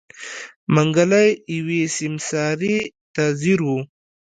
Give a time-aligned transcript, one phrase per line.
[0.73, 2.77] منګلی يوې سيمسارې
[3.15, 3.67] ته ځير و.